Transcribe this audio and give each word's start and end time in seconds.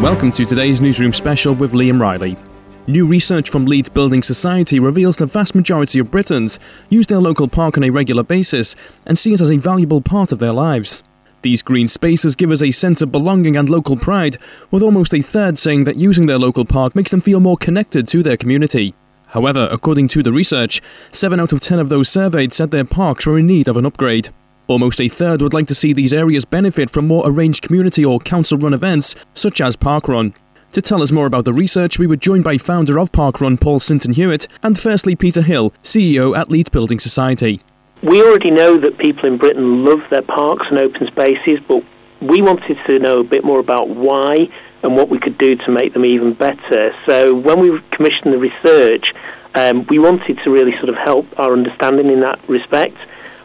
Welcome 0.00 0.32
to 0.32 0.46
today's 0.46 0.80
Newsroom 0.80 1.12
special 1.12 1.54
with 1.54 1.72
Liam 1.72 2.00
Riley. 2.00 2.38
New 2.86 3.04
research 3.04 3.50
from 3.50 3.66
Leeds 3.66 3.90
Building 3.90 4.22
Society 4.22 4.80
reveals 4.80 5.18
the 5.18 5.26
vast 5.26 5.54
majority 5.54 5.98
of 5.98 6.10
Britons 6.10 6.58
use 6.88 7.06
their 7.06 7.18
local 7.20 7.46
park 7.46 7.76
on 7.76 7.84
a 7.84 7.90
regular 7.90 8.22
basis 8.22 8.74
and 9.06 9.18
see 9.18 9.34
it 9.34 9.42
as 9.42 9.50
a 9.50 9.58
valuable 9.58 10.00
part 10.00 10.32
of 10.32 10.38
their 10.38 10.54
lives. 10.54 11.02
These 11.42 11.60
green 11.60 11.86
spaces 11.86 12.34
give 12.34 12.50
us 12.50 12.62
a 12.62 12.70
sense 12.70 13.02
of 13.02 13.12
belonging 13.12 13.58
and 13.58 13.68
local 13.68 13.94
pride, 13.94 14.38
with 14.70 14.82
almost 14.82 15.12
a 15.12 15.20
third 15.20 15.58
saying 15.58 15.84
that 15.84 15.96
using 15.96 16.24
their 16.24 16.38
local 16.38 16.64
park 16.64 16.96
makes 16.96 17.10
them 17.10 17.20
feel 17.20 17.38
more 17.38 17.58
connected 17.58 18.08
to 18.08 18.22
their 18.22 18.38
community. 18.38 18.94
However, 19.26 19.68
according 19.70 20.08
to 20.08 20.22
the 20.22 20.32
research, 20.32 20.80
7 21.12 21.38
out 21.38 21.52
of 21.52 21.60
10 21.60 21.78
of 21.78 21.90
those 21.90 22.08
surveyed 22.08 22.54
said 22.54 22.70
their 22.70 22.86
parks 22.86 23.26
were 23.26 23.38
in 23.38 23.46
need 23.46 23.68
of 23.68 23.76
an 23.76 23.84
upgrade. 23.84 24.30
Almost 24.70 25.00
a 25.00 25.08
third 25.08 25.42
would 25.42 25.52
like 25.52 25.66
to 25.66 25.74
see 25.74 25.92
these 25.92 26.14
areas 26.14 26.44
benefit 26.44 26.90
from 26.90 27.08
more 27.08 27.24
arranged 27.28 27.64
community 27.64 28.04
or 28.04 28.20
council 28.20 28.56
run 28.56 28.72
events, 28.72 29.16
such 29.34 29.60
as 29.60 29.74
Parkrun. 29.74 30.32
To 30.74 30.80
tell 30.80 31.02
us 31.02 31.10
more 31.10 31.26
about 31.26 31.44
the 31.44 31.52
research, 31.52 31.98
we 31.98 32.06
were 32.06 32.14
joined 32.14 32.44
by 32.44 32.56
founder 32.56 32.96
of 33.00 33.10
Parkrun, 33.10 33.60
Paul 33.60 33.80
Sinton 33.80 34.12
Hewitt, 34.12 34.46
and 34.62 34.78
firstly 34.78 35.16
Peter 35.16 35.42
Hill, 35.42 35.72
CEO 35.82 36.38
at 36.38 36.52
Leeds 36.52 36.68
Building 36.68 37.00
Society. 37.00 37.60
We 38.04 38.22
already 38.22 38.52
know 38.52 38.78
that 38.78 38.96
people 38.96 39.26
in 39.26 39.38
Britain 39.38 39.84
love 39.84 40.04
their 40.08 40.22
parks 40.22 40.68
and 40.70 40.78
open 40.78 41.08
spaces, 41.08 41.58
but 41.66 41.82
we 42.20 42.40
wanted 42.40 42.78
to 42.86 43.00
know 43.00 43.18
a 43.18 43.24
bit 43.24 43.42
more 43.42 43.58
about 43.58 43.88
why 43.88 44.48
and 44.84 44.94
what 44.94 45.08
we 45.08 45.18
could 45.18 45.36
do 45.36 45.56
to 45.56 45.72
make 45.72 45.94
them 45.94 46.04
even 46.04 46.32
better. 46.34 46.94
So 47.06 47.34
when 47.34 47.58
we 47.58 47.76
commissioned 47.90 48.32
the 48.32 48.38
research, 48.38 49.14
um, 49.56 49.84
we 49.86 49.98
wanted 49.98 50.38
to 50.44 50.50
really 50.52 50.76
sort 50.76 50.90
of 50.90 50.94
help 50.94 51.26
our 51.40 51.54
understanding 51.54 52.08
in 52.08 52.20
that 52.20 52.38
respect. 52.48 52.96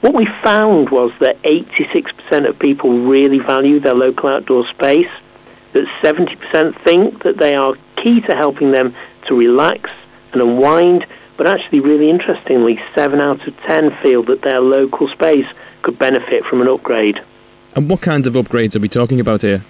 What 0.00 0.14
we 0.14 0.26
found 0.44 0.90
was 0.90 1.10
that 1.18 1.42
86% 1.42 2.48
of 2.48 2.58
people 2.58 3.00
really 3.00 3.40
value 3.40 3.80
their 3.80 3.94
local 3.94 4.28
outdoor 4.28 4.66
space, 4.68 5.10
that 5.72 5.84
70% 6.02 6.80
think 6.82 7.24
that 7.24 7.36
they 7.36 7.56
are 7.56 7.74
key 7.96 8.20
to 8.22 8.34
helping 8.34 8.70
them 8.70 8.94
to 9.26 9.34
relax 9.34 9.90
and 10.32 10.42
unwind, 10.42 11.04
but 11.36 11.48
actually, 11.48 11.80
really 11.80 12.10
interestingly, 12.10 12.80
7 12.94 13.20
out 13.20 13.46
of 13.46 13.56
10 13.62 13.96
feel 14.02 14.22
that 14.24 14.42
their 14.42 14.60
local 14.60 15.08
space 15.08 15.46
could 15.82 15.98
benefit 15.98 16.44
from 16.44 16.60
an 16.60 16.68
upgrade. 16.68 17.20
And 17.74 17.90
what 17.90 18.00
kinds 18.00 18.26
of 18.26 18.34
upgrades 18.34 18.76
are 18.76 18.80
we 18.80 18.88
talking 18.88 19.20
about 19.20 19.42
here? 19.42 19.64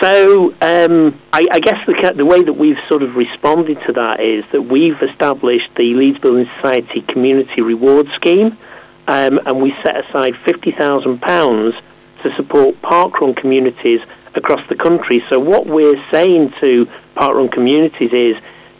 So, 0.00 0.54
um, 0.60 1.18
I, 1.32 1.46
I, 1.50 1.60
guess 1.60 1.86
the, 1.86 2.12
the 2.16 2.26
way 2.26 2.42
that 2.42 2.54
we've 2.54 2.78
sort 2.88 3.02
of 3.02 3.16
responded 3.16 3.80
to 3.86 3.92
that 3.92 4.20
is 4.20 4.44
that 4.52 4.62
we've 4.62 5.00
established 5.00 5.70
the 5.76 5.94
Leeds 5.94 6.18
Building 6.18 6.50
Society 6.56 7.00
Community 7.02 7.60
Reward 7.60 8.08
Scheme 8.16 8.58
um, 9.06 9.38
and 9.44 9.60
we 9.60 9.74
set 9.84 10.08
aside 10.08 10.34
£50,000 10.46 11.82
to 12.22 12.36
support 12.36 12.80
parkrun 12.82 13.36
communities 13.36 14.00
across 14.34 14.66
the 14.68 14.74
country. 14.74 15.22
So, 15.28 15.38
what 15.38 15.66
we're 15.66 16.02
saying 16.10 16.54
to 16.60 16.86
parkrun 17.16 17.52
communities 17.52 18.12
is 18.12 18.36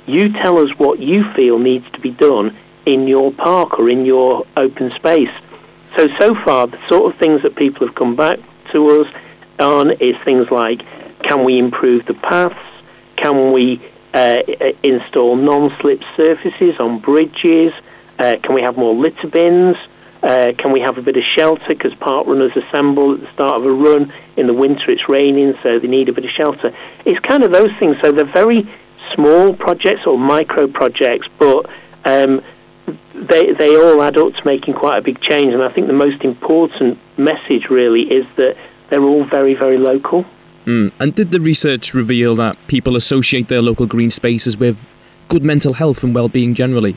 you 0.06 0.32
tell 0.32 0.58
us 0.58 0.70
what 0.78 0.98
you 0.98 1.24
feel 1.34 1.58
needs 1.58 1.88
to 1.92 2.00
be 2.00 2.10
done 2.10 2.56
in 2.86 3.06
your 3.06 3.32
park 3.32 3.78
or 3.78 3.88
in 3.88 4.04
your 4.04 4.46
open 4.56 4.90
space. 4.92 5.30
So, 5.96 6.08
so 6.18 6.34
far, 6.44 6.66
the 6.66 6.80
sort 6.88 7.12
of 7.12 7.18
things 7.18 7.42
that 7.42 7.56
people 7.56 7.86
have 7.86 7.94
come 7.94 8.16
back 8.16 8.38
to 8.72 9.02
us 9.02 9.14
on 9.58 9.92
is 9.92 10.16
things 10.24 10.50
like 10.50 10.80
can 11.22 11.44
we 11.44 11.58
improve 11.58 12.04
the 12.06 12.14
paths? 12.14 12.54
Can 13.16 13.52
we 13.52 13.80
uh, 14.12 14.38
install 14.82 15.36
non 15.36 15.74
slip 15.80 16.02
surfaces 16.16 16.78
on 16.78 16.98
bridges? 16.98 17.72
Uh, 18.18 18.34
can 18.42 18.54
we 18.54 18.62
have 18.62 18.76
more 18.76 18.94
litter 18.94 19.28
bins? 19.28 19.76
Uh, 20.24 20.54
can 20.56 20.72
we 20.72 20.80
have 20.80 20.96
a 20.96 21.02
bit 21.02 21.18
of 21.18 21.22
shelter? 21.22 21.68
Because 21.68 21.94
park 21.96 22.26
runners 22.26 22.52
assemble 22.56 23.12
at 23.12 23.20
the 23.20 23.30
start 23.34 23.60
of 23.60 23.66
a 23.66 23.70
run. 23.70 24.10
In 24.38 24.46
the 24.46 24.54
winter 24.54 24.90
it's 24.90 25.06
raining 25.06 25.54
so 25.62 25.78
they 25.78 25.86
need 25.86 26.08
a 26.08 26.14
bit 26.14 26.24
of 26.24 26.30
shelter. 26.30 26.74
It's 27.04 27.20
kind 27.20 27.44
of 27.44 27.52
those 27.52 27.70
things. 27.78 27.98
So 28.02 28.10
they're 28.10 28.24
very 28.24 28.66
small 29.14 29.54
projects 29.54 30.06
or 30.06 30.18
micro 30.18 30.66
projects 30.66 31.28
but 31.38 31.66
um, 32.06 32.42
they 33.14 33.52
they 33.52 33.76
all 33.76 34.02
add 34.02 34.16
up 34.16 34.32
to 34.32 34.44
making 34.46 34.74
quite 34.74 34.96
a 34.96 35.02
big 35.02 35.20
change. 35.20 35.52
And 35.52 35.62
I 35.62 35.70
think 35.70 35.88
the 35.88 35.92
most 35.92 36.22
important 36.24 36.98
message 37.18 37.68
really 37.68 38.02
is 38.10 38.26
that 38.36 38.56
they're 38.88 39.04
all 39.04 39.24
very 39.24 39.54
very 39.54 39.76
local. 39.76 40.24
Mm. 40.64 40.92
and 40.98 41.14
did 41.14 41.30
the 41.30 41.40
research 41.40 41.92
reveal 41.92 42.34
that 42.36 42.56
people 42.68 42.96
associate 42.96 43.48
their 43.48 43.60
local 43.60 43.84
green 43.84 44.08
spaces 44.08 44.56
with 44.56 44.78
good 45.28 45.44
mental 45.44 45.74
health 45.74 46.02
and 46.02 46.14
well-being 46.14 46.54
generally 46.54 46.96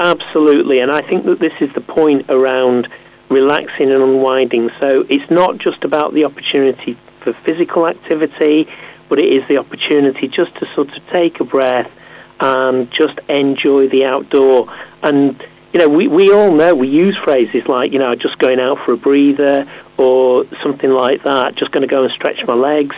Absolutely, 0.00 0.80
and 0.80 0.90
I 0.90 1.02
think 1.02 1.26
that 1.26 1.38
this 1.38 1.52
is 1.60 1.70
the 1.74 1.82
point 1.82 2.30
around 2.30 2.88
relaxing 3.28 3.90
and 3.90 4.02
unwinding. 4.02 4.70
So 4.80 5.04
it's 5.10 5.30
not 5.30 5.58
just 5.58 5.84
about 5.84 6.14
the 6.14 6.24
opportunity 6.24 6.96
for 7.20 7.34
physical 7.34 7.86
activity, 7.86 8.66
but 9.10 9.18
it 9.18 9.30
is 9.30 9.46
the 9.46 9.58
opportunity 9.58 10.26
just 10.26 10.54
to 10.56 10.66
sort 10.74 10.96
of 10.96 11.06
take 11.08 11.40
a 11.40 11.44
breath 11.44 11.92
and 12.40 12.90
just 12.90 13.18
enjoy 13.28 13.88
the 13.88 14.06
outdoor. 14.06 14.72
And 15.02 15.38
you 15.74 15.80
know, 15.80 15.88
we, 15.88 16.08
we 16.08 16.32
all 16.32 16.50
know 16.50 16.74
we 16.74 16.88
use 16.88 17.16
phrases 17.22 17.68
like, 17.68 17.92
you 17.92 17.98
know, 17.98 18.14
just 18.14 18.38
going 18.38 18.58
out 18.58 18.78
for 18.86 18.92
a 18.92 18.96
breather 18.96 19.70
or 19.98 20.46
something 20.62 20.90
like 20.90 21.24
that, 21.24 21.56
just 21.56 21.72
going 21.72 21.86
to 21.86 21.94
go 21.94 22.04
and 22.04 22.12
stretch 22.12 22.42
my 22.46 22.54
legs. 22.54 22.96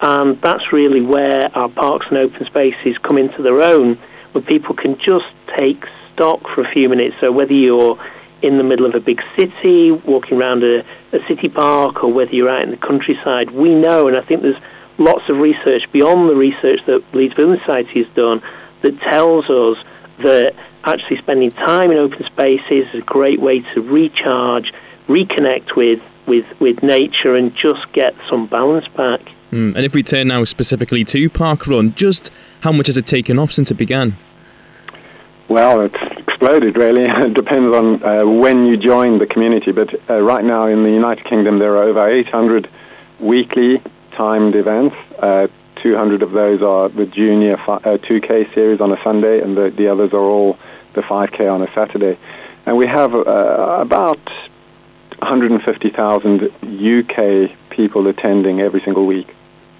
And 0.00 0.40
that's 0.40 0.72
really 0.72 1.00
where 1.00 1.50
our 1.58 1.68
parks 1.68 2.06
and 2.10 2.18
open 2.18 2.46
spaces 2.46 2.96
come 2.98 3.18
into 3.18 3.42
their 3.42 3.60
own, 3.60 3.96
where 4.30 4.42
people 4.42 4.76
can 4.76 4.98
just 4.98 5.26
take 5.58 5.84
stock 6.14 6.40
for 6.48 6.62
a 6.62 6.70
few 6.70 6.88
minutes. 6.88 7.16
So 7.20 7.30
whether 7.30 7.52
you're 7.52 7.98
in 8.42 8.58
the 8.58 8.64
middle 8.64 8.86
of 8.86 8.94
a 8.94 9.00
big 9.00 9.22
city, 9.36 9.90
walking 9.90 10.38
around 10.38 10.62
a, 10.62 10.84
a 11.12 11.26
city 11.26 11.48
park, 11.48 12.02
or 12.04 12.12
whether 12.12 12.34
you're 12.34 12.50
out 12.50 12.62
in 12.62 12.70
the 12.70 12.76
countryside, 12.76 13.50
we 13.50 13.74
know, 13.74 14.08
and 14.08 14.16
I 14.16 14.22
think 14.22 14.42
there's 14.42 14.60
lots 14.98 15.28
of 15.28 15.38
research 15.38 15.90
beyond 15.92 16.28
the 16.28 16.36
research 16.36 16.80
that 16.86 17.02
Leeds 17.14 17.34
Building 17.34 17.58
Society 17.60 18.04
has 18.04 18.12
done 18.14 18.42
that 18.82 19.00
tells 19.00 19.48
us 19.50 19.82
that 20.18 20.54
actually 20.84 21.16
spending 21.18 21.50
time 21.50 21.90
in 21.90 21.96
open 21.98 22.24
spaces 22.24 22.86
is 22.88 22.94
a 22.94 23.00
great 23.00 23.40
way 23.40 23.60
to 23.60 23.80
recharge, 23.80 24.72
reconnect 25.08 25.74
with, 25.74 26.02
with, 26.26 26.44
with 26.60 26.82
nature, 26.82 27.34
and 27.34 27.54
just 27.56 27.90
get 27.92 28.14
some 28.28 28.46
balance 28.46 28.86
back. 28.88 29.20
Mm. 29.50 29.74
And 29.74 29.78
if 29.78 29.94
we 29.94 30.02
turn 30.02 30.28
now 30.28 30.44
specifically 30.44 31.04
to 31.04 31.30
Park 31.30 31.66
Run, 31.66 31.94
just 31.94 32.30
how 32.60 32.72
much 32.72 32.86
has 32.88 32.96
it 32.96 33.06
taken 33.06 33.38
off 33.38 33.52
since 33.52 33.70
it 33.70 33.74
began? 33.74 34.16
Well, 35.48 35.82
it's 35.82 36.18
exploded 36.18 36.76
really. 36.76 37.04
it 37.08 37.34
depends 37.34 37.74
on 37.74 38.02
uh, 38.02 38.26
when 38.26 38.66
you 38.66 38.76
join 38.76 39.18
the 39.18 39.26
community. 39.26 39.72
But 39.72 39.94
uh, 40.08 40.20
right 40.20 40.44
now 40.44 40.66
in 40.66 40.82
the 40.82 40.90
United 40.90 41.24
Kingdom, 41.24 41.58
there 41.58 41.76
are 41.76 41.84
over 41.84 42.08
800 42.08 42.68
weekly 43.20 43.82
timed 44.12 44.54
events. 44.54 44.96
Uh, 45.18 45.48
200 45.76 46.22
of 46.22 46.32
those 46.32 46.62
are 46.62 46.88
the 46.88 47.04
junior 47.04 47.58
fi- 47.58 47.78
2K 47.78 48.50
uh, 48.50 48.54
series 48.54 48.80
on 48.80 48.90
a 48.90 49.02
Sunday, 49.02 49.40
and 49.42 49.56
the, 49.56 49.70
the 49.70 49.88
others 49.88 50.12
are 50.12 50.18
all 50.18 50.58
the 50.94 51.02
5K 51.02 51.52
on 51.52 51.62
a 51.62 51.72
Saturday. 51.74 52.18
And 52.64 52.78
we 52.78 52.86
have 52.86 53.14
uh, 53.14 53.78
about 53.80 54.18
150,000 55.18 56.42
UK 56.62 57.50
people 57.70 58.06
attending 58.06 58.60
every 58.60 58.80
single 58.80 59.06
week. 59.06 59.34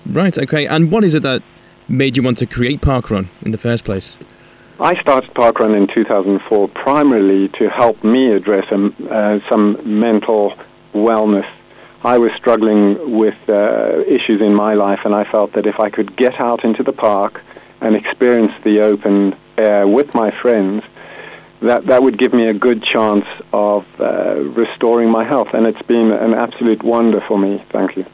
Right, 0.06 0.36
okay. 0.38 0.66
And 0.66 0.92
what 0.92 1.04
is 1.04 1.14
it 1.14 1.22
that 1.22 1.42
made 1.88 2.16
you 2.16 2.22
want 2.22 2.38
to 2.38 2.46
create 2.46 2.81
Parkrun 2.82 3.28
in 3.42 3.52
the 3.52 3.58
first 3.58 3.84
place? 3.84 4.19
I 4.81 5.01
started 5.01 5.31
Parkrun 5.35 5.77
in 5.77 5.87
2004 5.87 6.69
primarily 6.69 7.49
to 7.61 7.71
help 7.71 8.03
me 8.03 8.33
address 8.33 8.71
uh, 8.73 9.39
some 9.49 10.01
mental 10.01 10.55
wellness. 10.93 11.49
I 12.03 12.19
was 12.19 12.33
struggling 12.33 13.17
with 13.17 13.37
uh, 13.49 14.03
issues 14.07 14.41
in 14.41 14.53
my 14.53 14.75
life, 14.75 15.01
and 15.05 15.15
I 15.15 15.25
felt 15.25 15.53
that 15.53 15.67
if 15.67 15.79
I 15.79 15.91
could 15.91 16.17
get 16.17 16.41
out 16.41 16.65
into 16.65 16.83
the 16.83 16.93
park 16.93 17.41
and 17.81 17.97
experience 17.97 18.53
the 18.65 18.81
open 18.81 19.37
air 19.57 19.87
with 19.87 20.12
my 20.12 20.31
friends, 20.31 20.83
that, 21.61 21.87
that 21.87 22.03
would 22.03 22.19
give 22.19 22.35
me 22.35 22.49
a 22.49 22.55
good 22.55 22.82
chance 22.82 23.27
of 23.53 23.87
uh, 24.00 24.35
restoring 24.35 25.09
my 25.09 25.25
health. 25.25 25.55
And 25.55 25.67
it's 25.67 25.82
been 25.82 26.11
an 26.11 26.35
absolute 26.35 26.82
wonder 26.82 27.20
for 27.20 27.38
me. 27.38 27.65
Thank 27.70 27.97
you. 27.97 28.05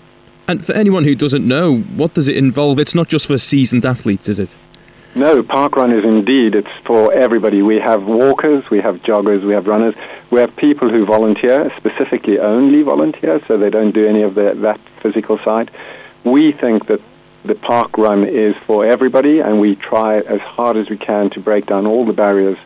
And 0.46 0.64
for 0.64 0.72
anyone 0.72 1.04
who 1.04 1.14
doesn't 1.14 1.46
know, 1.46 1.78
what 1.78 2.14
does 2.14 2.28
it 2.28 2.36
involve? 2.36 2.78
It's 2.78 2.94
not 2.94 3.08
just 3.08 3.26
for 3.26 3.38
seasoned 3.38 3.86
athletes, 3.86 4.28
is 4.28 4.38
it? 4.38 4.56
No, 5.14 5.42
park 5.42 5.74
run 5.74 5.92
is 5.92 6.04
indeed. 6.04 6.54
It's 6.54 6.70
for 6.84 7.12
everybody. 7.12 7.62
We 7.62 7.80
have 7.80 8.04
walkers, 8.04 8.68
we 8.70 8.80
have 8.80 8.96
joggers, 9.02 9.44
we 9.44 9.54
have 9.54 9.66
runners. 9.66 9.94
We 10.30 10.38
have 10.38 10.54
people 10.54 10.88
who 10.88 11.04
volunteer, 11.04 11.72
specifically 11.76 12.38
only 12.38 12.82
volunteer, 12.82 13.40
so 13.48 13.58
they 13.58 13.70
don't 13.70 13.90
do 13.90 14.06
any 14.06 14.22
of 14.22 14.36
the, 14.36 14.54
that 14.62 14.80
physical 15.02 15.38
side. 15.38 15.70
We 16.22 16.52
think 16.52 16.86
that 16.86 17.00
the 17.44 17.56
park 17.56 17.98
run 17.98 18.24
is 18.24 18.54
for 18.66 18.86
everybody, 18.86 19.40
and 19.40 19.58
we 19.60 19.74
try 19.74 20.18
as 20.20 20.40
hard 20.40 20.76
as 20.76 20.88
we 20.88 20.96
can 20.96 21.30
to 21.30 21.40
break 21.40 21.66
down 21.66 21.86
all 21.86 22.06
the 22.06 22.12
barriers 22.12 22.58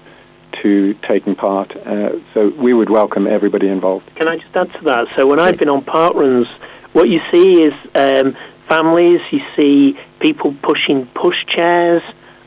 to 0.61 0.94
taking 1.08 1.35
part. 1.35 1.75
Uh, 1.75 2.19
so 2.35 2.49
we 2.50 2.75
would 2.75 2.90
welcome 2.90 3.26
everybody 3.26 3.69
involved. 3.69 4.14
Can 4.17 4.29
I 4.29 4.37
just 4.37 4.55
add 4.55 4.70
to 4.75 4.85
that? 4.85 5.14
So 5.14 5.26
when 5.26 5.40
I've 5.40 5.56
been 5.56 5.70
on 5.70 5.82
park 5.82 6.14
runs, 6.14 6.49
what 6.93 7.08
you 7.08 7.23
see 7.31 7.62
is 7.62 7.75
um, 7.94 8.37
families, 8.69 9.23
you 9.31 9.40
see 9.56 9.99
people 10.20 10.55
pushing 10.62 11.06
push 11.06 11.47
chairs 11.47 12.02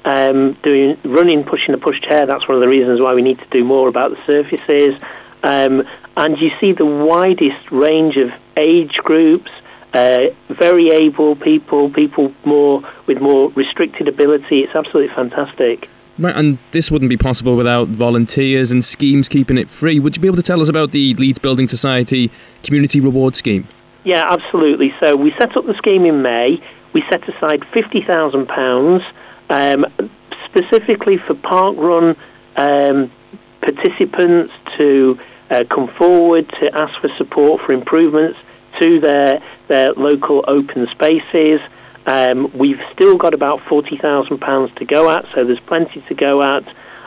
um, 0.05 0.53
doing 0.63 0.97
running, 1.03 1.43
pushing 1.43 1.73
a 1.73 1.77
push 1.77 2.01
chair. 2.01 2.25
That's 2.25 2.47
one 2.47 2.55
of 2.55 2.61
the 2.61 2.67
reasons 2.67 3.01
why 3.01 3.13
we 3.13 3.21
need 3.21 3.39
to 3.39 3.47
do 3.49 3.63
more 3.63 3.87
about 3.87 4.11
the 4.11 4.25
surfaces. 4.25 5.01
Um, 5.43 5.87
and 6.15 6.37
you 6.39 6.51
see 6.59 6.73
the 6.73 6.85
widest 6.85 7.71
range 7.71 8.17
of 8.17 8.31
age 8.55 8.97
groups, 8.97 9.51
uh, 9.93 10.27
very 10.49 10.89
able 10.89 11.35
people, 11.35 11.89
people 11.89 12.33
more 12.43 12.81
with 13.05 13.21
more 13.21 13.49
restricted 13.51 14.07
ability. 14.07 14.61
It's 14.61 14.75
absolutely 14.75 15.13
fantastic. 15.13 15.89
Right, 16.19 16.35
and 16.35 16.57
this 16.71 16.89
wouldn't 16.89 17.09
be 17.09 17.17
possible 17.17 17.55
without 17.55 17.89
volunteers 17.89 18.71
and 18.71 18.83
schemes 18.83 19.29
keeping 19.29 19.57
it 19.57 19.69
free. 19.69 19.99
Would 19.99 20.15
you 20.15 20.21
be 20.21 20.27
able 20.27 20.37
to 20.37 20.43
tell 20.43 20.59
us 20.59 20.67
about 20.67 20.91
the 20.91 21.13
Leeds 21.15 21.37
Building 21.37 21.67
Society 21.67 22.31
Community 22.63 22.99
Reward 22.99 23.35
Scheme? 23.35 23.67
Yeah, 24.03 24.23
absolutely. 24.25 24.95
So 24.99 25.15
we 25.15 25.31
set 25.37 25.55
up 25.55 25.67
the 25.67 25.75
scheme 25.75 26.05
in 26.05 26.23
May. 26.23 26.59
We 26.93 27.03
set 27.09 27.27
aside 27.29 27.61
£50,000 27.61 29.05
um, 29.49 29.85
specifically 30.45 31.17
for 31.17 31.33
parkrun 31.33 32.15
um, 32.55 33.11
participants 33.61 34.53
to 34.77 35.19
uh, 35.49 35.63
come 35.69 35.87
forward 35.87 36.49
to 36.59 36.75
ask 36.75 36.99
for 36.99 37.09
support 37.17 37.61
for 37.61 37.71
improvements 37.71 38.37
to 38.79 38.99
their, 38.99 39.41
their 39.67 39.93
local 39.93 40.43
open 40.47 40.87
spaces. 40.87 41.61
Um, 42.05 42.51
we've 42.53 42.81
still 42.93 43.17
got 43.17 43.33
about 43.33 43.59
£40,000 43.61 44.75
to 44.75 44.85
go 44.85 45.09
at, 45.11 45.25
so 45.33 45.43
there's 45.43 45.59
plenty 45.59 46.01
to 46.01 46.13
go 46.13 46.41
at. 46.41 46.63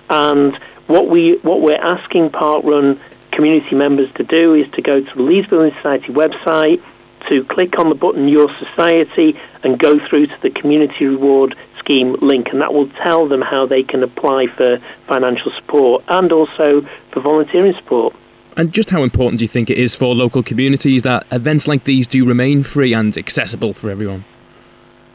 And 0.08 0.56
what, 0.86 1.08
we, 1.08 1.36
what 1.38 1.60
we're 1.60 1.76
asking 1.76 2.30
Parkrun 2.30 2.98
community 3.32 3.74
members 3.76 4.12
to 4.14 4.24
do 4.24 4.54
is 4.54 4.70
to 4.72 4.82
go 4.82 5.00
to 5.00 5.14
the 5.16 5.22
Leeds 5.22 5.48
Building 5.48 5.72
Society 5.76 6.12
website, 6.12 6.82
to 7.30 7.44
click 7.44 7.78
on 7.78 7.88
the 7.88 7.94
button 7.94 8.28
Your 8.28 8.48
Society, 8.58 9.38
and 9.62 9.78
go 9.78 9.98
through 10.08 10.26
to 10.26 10.36
the 10.42 10.50
Community 10.50 11.06
Reward 11.06 11.56
Scheme 11.90 12.12
link, 12.20 12.48
and 12.52 12.60
that 12.60 12.72
will 12.72 12.88
tell 13.04 13.26
them 13.26 13.40
how 13.40 13.66
they 13.66 13.82
can 13.82 14.04
apply 14.04 14.46
for 14.46 14.78
financial 15.08 15.50
support 15.56 16.04
and 16.06 16.30
also 16.30 16.82
for 17.10 17.20
volunteering 17.20 17.74
support. 17.74 18.14
And 18.56 18.72
just 18.72 18.90
how 18.90 19.02
important 19.02 19.40
do 19.40 19.44
you 19.44 19.48
think 19.48 19.70
it 19.70 19.78
is 19.78 19.96
for 19.96 20.14
local 20.14 20.44
communities 20.44 21.02
that 21.02 21.26
events 21.32 21.66
like 21.66 21.84
these 21.84 22.06
do 22.06 22.24
remain 22.24 22.62
free 22.62 22.94
and 22.94 23.16
accessible 23.18 23.74
for 23.74 23.90
everyone? 23.90 24.24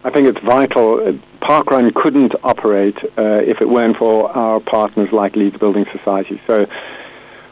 I 0.04 0.10
think 0.10 0.27
it's 0.27 0.39
vital. 0.39 1.18
Parkrun 1.42 1.94
couldn't 1.94 2.36
operate 2.44 2.98
uh, 3.18 3.39
if 3.45 3.62
it 3.62 3.69
weren't 3.69 3.95
for 3.95 4.30
our 4.36 4.60
partners 4.60 5.13
like 5.13 5.38
Leeds 5.38 5.57
Building 5.57 5.86
Society. 5.94 6.42
So, 6.45 6.68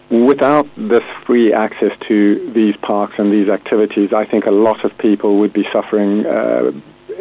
without 0.09 0.67
this 0.75 1.03
free 1.25 1.53
access 1.53 1.97
to 2.09 2.51
these 2.51 2.75
parks 2.77 3.13
and 3.17 3.31
these 3.31 3.47
activities, 3.47 4.11
I 4.11 4.25
think 4.25 4.45
a 4.45 4.51
lot 4.51 4.83
of 4.83 4.97
people 4.97 5.39
would 5.39 5.53
be 5.53 5.65
suffering 5.71 6.25
uh, 6.25 6.73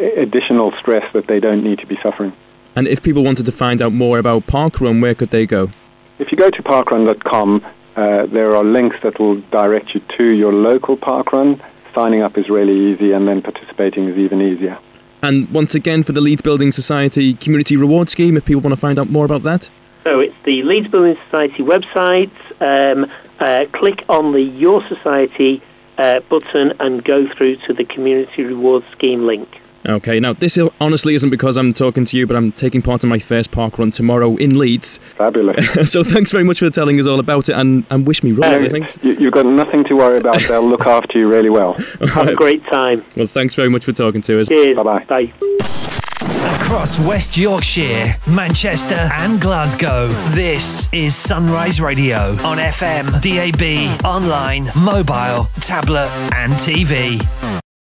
additional 0.02 0.72
stress 0.78 1.10
that 1.12 1.26
they 1.26 1.40
don't 1.40 1.62
need 1.62 1.78
to 1.78 1.86
be 1.86 1.98
suffering. 2.02 2.32
And 2.74 2.88
if 2.88 3.02
people 3.02 3.22
wanted 3.22 3.46
to 3.46 3.52
find 3.52 3.82
out 3.82 3.92
more 3.92 4.18
about 4.18 4.46
Parkrun, 4.46 5.02
where 5.02 5.14
could 5.14 5.30
they 5.30 5.46
go? 5.46 5.70
If 6.18 6.32
you 6.32 6.38
go 6.38 6.50
to 6.50 6.62
parkrun.com, 6.62 7.64
uh, 7.96 8.26
there 8.26 8.54
are 8.54 8.64
links 8.64 8.96
that 9.02 9.18
will 9.18 9.40
direct 9.50 9.94
you 9.94 10.00
to 10.16 10.24
your 10.24 10.52
local 10.52 10.96
parkrun. 10.96 11.60
Signing 11.94 12.22
up 12.22 12.38
is 12.38 12.48
really 12.48 12.92
easy, 12.92 13.12
and 13.12 13.28
then 13.28 13.42
participating 13.42 14.08
is 14.08 14.16
even 14.16 14.40
easier. 14.40 14.78
And 15.20 15.48
once 15.50 15.74
again, 15.74 16.02
for 16.02 16.12
the 16.12 16.20
Leeds 16.20 16.42
Building 16.42 16.72
Society 16.72 17.34
Community 17.34 17.76
Reward 17.76 18.08
Scheme, 18.08 18.36
if 18.36 18.44
people 18.44 18.62
want 18.62 18.72
to 18.72 18.80
find 18.80 18.98
out 18.98 19.10
more 19.10 19.24
about 19.24 19.42
that? 19.42 19.68
So 20.04 20.20
it's 20.20 20.34
the 20.44 20.62
Leeds 20.62 20.88
Building 20.88 21.16
Society 21.26 21.62
website. 21.62 22.30
Um, 22.60 23.10
uh, 23.38 23.66
click 23.72 24.04
on 24.08 24.32
the 24.32 24.40
Your 24.40 24.86
Society 24.88 25.62
uh, 25.98 26.20
button 26.28 26.72
and 26.80 27.04
go 27.04 27.28
through 27.34 27.56
to 27.66 27.74
the 27.74 27.84
Community 27.84 28.42
Reward 28.42 28.84
Scheme 28.92 29.26
link. 29.26 29.48
Okay, 29.86 30.20
now 30.20 30.32
this 30.32 30.58
honestly 30.80 31.14
isn't 31.14 31.30
because 31.30 31.56
I'm 31.56 31.72
talking 31.72 32.04
to 32.04 32.16
you, 32.16 32.26
but 32.26 32.36
I'm 32.36 32.52
taking 32.52 32.82
part 32.82 33.02
in 33.02 33.10
my 33.10 33.18
first 33.18 33.50
park 33.50 33.78
run 33.78 33.90
tomorrow 33.90 34.36
in 34.36 34.58
Leeds. 34.58 34.98
Fabulous. 35.16 35.90
so 35.92 36.04
thanks 36.04 36.30
very 36.30 36.44
much 36.44 36.60
for 36.60 36.70
telling 36.70 37.00
us 37.00 37.06
all 37.06 37.18
about 37.18 37.48
it 37.48 37.56
and, 37.56 37.84
and 37.90 38.06
wish 38.06 38.22
me 38.22 38.32
luck. 38.32 38.70
thanks. 38.70 39.02
You, 39.02 39.16
have 39.16 39.32
got 39.32 39.46
nothing 39.46 39.84
to 39.84 39.94
worry 39.94 40.18
about. 40.18 40.40
They'll 40.42 40.68
look 40.68 40.86
after 40.86 41.18
you 41.18 41.28
really 41.28 41.50
well. 41.50 41.72
Have 42.12 42.28
a 42.28 42.34
great 42.34 42.64
time. 42.66 43.04
Well, 43.16 43.26
thanks 43.26 43.54
very 43.54 43.68
much 43.68 43.84
for 43.84 43.92
talking 43.92 44.20
to 44.22 44.40
us. 44.40 44.48
Cheers. 44.48 44.76
Bye-bye. 44.76 45.04
Bye. 45.04 45.32
Across 46.60 47.00
West 47.00 47.36
Yorkshire, 47.36 48.16
Manchester, 48.28 48.94
and 48.94 49.40
Glasgow, 49.40 50.08
this 50.30 50.88
is 50.92 51.16
Sunrise 51.16 51.80
Radio 51.80 52.32
on 52.44 52.58
FM, 52.58 53.20
DAB, 53.20 54.04
online, 54.04 54.70
mobile, 54.76 55.48
tablet, 55.60 56.08
and 56.32 56.52
TV. 56.54 57.61